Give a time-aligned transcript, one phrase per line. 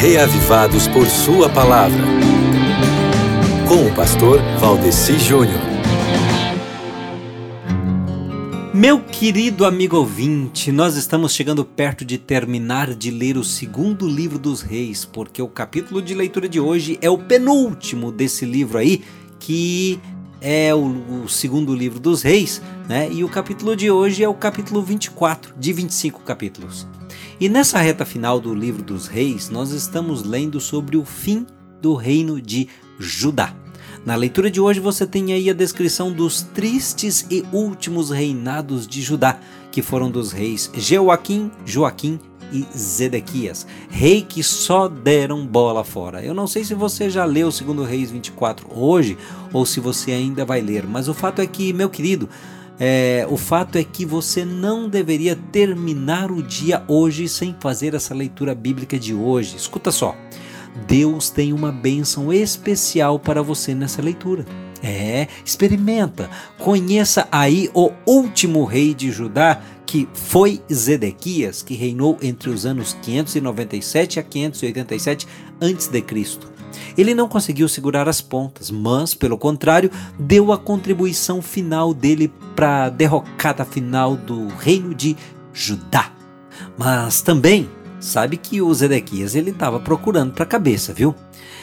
[0.00, 2.04] reavivados por Sua palavra.
[3.66, 5.58] Com o pastor Valdeci Júnior.
[8.72, 14.38] Meu querido amigo ouvinte, nós estamos chegando perto de terminar de ler o segundo livro
[14.38, 19.02] dos reis, porque o capítulo de leitura de hoje é o penúltimo desse livro aí,
[19.40, 19.98] que
[20.40, 23.10] é o, o, segundo livro dos reis, né?
[23.10, 26.86] E o capítulo de hoje é o capítulo 24, de 25 capítulos.
[27.40, 31.46] E nessa reta final do livro dos reis, nós estamos lendo sobre o fim
[31.80, 33.54] do reino de Judá.
[34.04, 39.02] Na leitura de hoje você tem aí a descrição dos tristes e últimos reinados de
[39.02, 39.38] Judá,
[39.70, 42.18] que foram dos reis Joaquim, Joaquim
[42.52, 46.24] e Zedequias, rei que só deram bola fora.
[46.24, 49.16] Eu não sei se você já leu o segundo Reis 24 hoje
[49.52, 52.28] ou se você ainda vai ler, mas o fato é que, meu querido,
[52.80, 58.14] é, o fato é que você não deveria terminar o dia hoje sem fazer essa
[58.14, 59.56] leitura bíblica de hoje.
[59.56, 60.14] Escuta só.
[60.86, 64.46] Deus tem uma bênção especial para você nessa leitura.
[64.80, 72.50] É, experimenta, conheça aí o último rei de Judá, que foi Zedequias, que reinou entre
[72.50, 75.26] os anos 597 a 587
[75.58, 76.38] a.C.
[76.96, 82.84] Ele não conseguiu segurar as pontas, mas, pelo contrário, deu a contribuição final dele para
[82.84, 85.16] a derrocada final do reino de
[85.54, 86.12] Judá.
[86.76, 87.66] Mas também
[88.00, 91.14] Sabe que o Zedequias ele estava procurando para a cabeça, viu?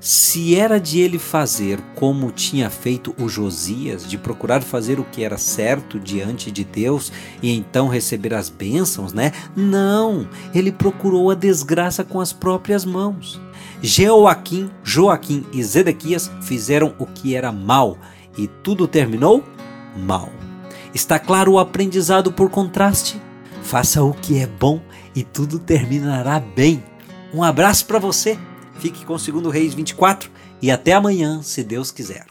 [0.00, 5.24] Se era de ele fazer como tinha feito o Josias, de procurar fazer o que
[5.24, 9.32] era certo diante de Deus e então receber as bênçãos, né?
[9.54, 13.40] Não, ele procurou a desgraça com as próprias mãos.
[13.80, 17.96] Jeoaquim, Joaquim e Zedequias fizeram o que era mal
[18.36, 19.42] e tudo terminou
[19.96, 20.30] mal.
[20.92, 23.20] Está claro o aprendizado por contraste?
[23.66, 24.80] Faça o que é bom
[25.12, 26.84] e tudo terminará bem.
[27.34, 28.38] Um abraço para você.
[28.78, 30.30] Fique com o segundo Reis 24
[30.62, 32.24] e até amanhã, se Deus quiser.